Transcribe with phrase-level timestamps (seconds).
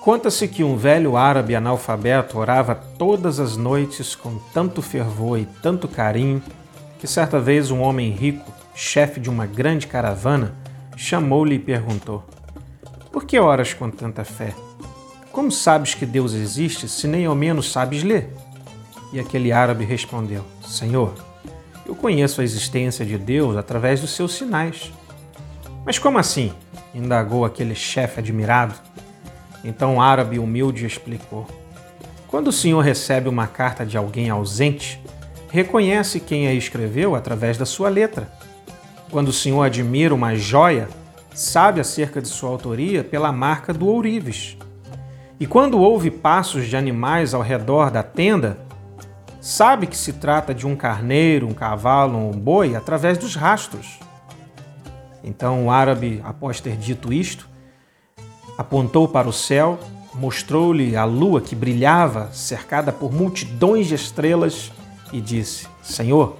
[0.00, 5.86] Conta-se que um velho árabe analfabeto orava todas as noites com tanto fervor e tanto
[5.86, 6.42] carinho
[6.98, 10.54] que certa vez um homem rico, chefe de uma grande caravana,
[10.96, 12.24] chamou-lhe e perguntou:
[13.12, 14.54] Por que oras com tanta fé?
[15.30, 18.32] Como sabes que Deus existe se nem ao menos sabes ler?
[19.12, 21.12] E aquele árabe respondeu: Senhor,
[21.84, 24.92] eu conheço a existência de Deus através dos seus sinais.
[25.84, 26.52] Mas como assim?
[26.94, 28.74] indagou aquele chefe admirado.
[29.64, 31.46] Então o árabe humilde explicou:
[32.28, 35.00] Quando o senhor recebe uma carta de alguém ausente,
[35.50, 38.32] reconhece quem a escreveu através da sua letra.
[39.10, 40.88] Quando o senhor admira uma joia,
[41.34, 44.56] sabe acerca de sua autoria pela marca do ourives.
[45.38, 48.58] E quando ouve passos de animais ao redor da tenda,
[49.40, 53.98] sabe que se trata de um carneiro, um cavalo ou um boi através dos rastros.
[55.24, 57.48] Então o árabe, após ter dito isto,
[58.60, 59.78] apontou para o céu,
[60.14, 64.70] mostrou-lhe a lua que brilhava, cercada por multidões de estrelas,
[65.10, 66.36] e disse: Senhor,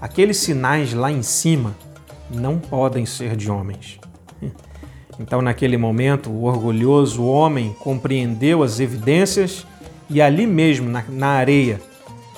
[0.00, 1.76] aqueles sinais lá em cima
[2.30, 4.00] não podem ser de homens.
[5.16, 9.64] Então, naquele momento, o orgulhoso homem compreendeu as evidências
[10.10, 11.80] e ali mesmo, na, na areia,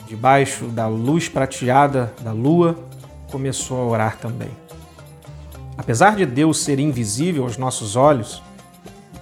[0.07, 2.79] debaixo da luz prateada da lua,
[3.33, 4.51] começou a orar também.
[5.79, 8.43] Apesar de Deus ser invisível aos nossos olhos,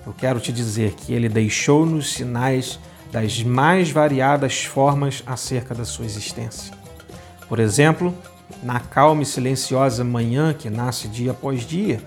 [0.06, 2.78] eu quero te dizer que ele deixou-nos sinais
[3.10, 6.74] das mais variadas formas acerca da sua existência.
[7.48, 8.14] Por exemplo,
[8.62, 12.02] na calma e silenciosa manhã que nasce dia após dia,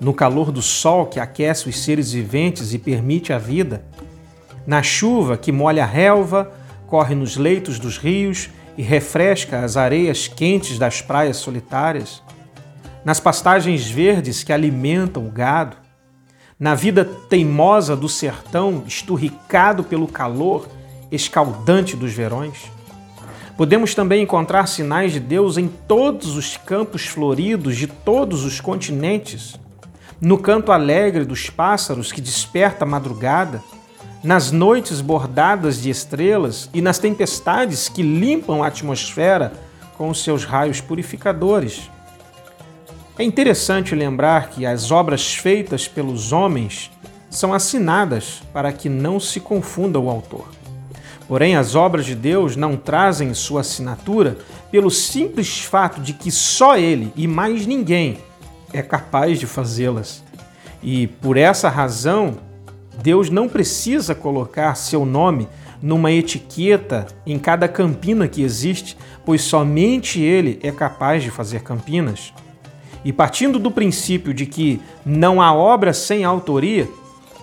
[0.00, 3.84] no calor do sol que aquece os seres viventes e permite a vida,
[4.66, 6.52] na chuva que molha a relva,
[6.86, 12.22] corre nos leitos dos rios e refresca as areias quentes das praias solitárias,
[13.04, 15.76] nas pastagens verdes que alimentam o gado,
[16.58, 20.66] na vida teimosa do sertão, esturricado pelo calor
[21.10, 22.70] escaldante dos verões.
[23.56, 29.58] Podemos também encontrar sinais de Deus em todos os campos floridos de todos os continentes,
[30.20, 33.62] no canto alegre dos pássaros que desperta a madrugada,
[34.24, 39.52] nas noites bordadas de estrelas e nas tempestades que limpam a atmosfera
[39.96, 41.90] com os seus raios purificadores.
[43.18, 46.90] É interessante lembrar que as obras feitas pelos homens
[47.30, 50.48] são assinadas para que não se confunda o autor.
[51.26, 54.36] Porém, as obras de Deus não trazem sua assinatura
[54.70, 58.18] pelo simples fato de que só Ele e mais ninguém
[58.70, 60.22] é capaz de fazê-las.
[60.82, 62.36] E por essa razão,
[63.02, 65.48] Deus não precisa colocar seu nome
[65.80, 68.94] numa etiqueta em cada campina que existe,
[69.24, 72.34] pois somente Ele é capaz de fazer campinas.
[73.06, 76.90] E partindo do princípio de que não há obra sem autoria,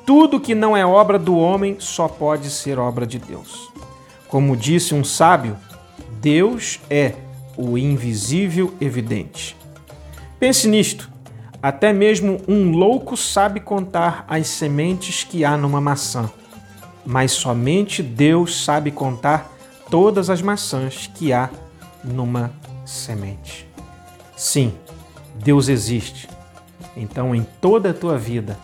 [0.05, 3.71] tudo que não é obra do homem só pode ser obra de Deus.
[4.27, 5.55] Como disse um sábio,
[6.19, 7.13] Deus é
[7.55, 9.55] o invisível evidente.
[10.37, 11.09] Pense nisto.
[11.61, 16.29] Até mesmo um louco sabe contar as sementes que há numa maçã,
[17.05, 19.49] mas somente Deus sabe contar
[19.89, 21.49] todas as maçãs que há
[22.03, 22.51] numa
[22.85, 23.65] semente.
[24.35, 24.73] Sim,
[25.43, 26.29] Deus existe.
[26.95, 28.57] Então, em toda a tua vida,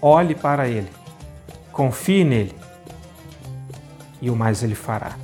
[0.00, 0.88] olhe para Ele,
[1.72, 2.54] confie nele
[4.20, 5.16] e o mais Ele fará.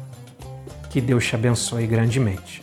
[0.91, 2.63] Que Deus te abençoe grandemente.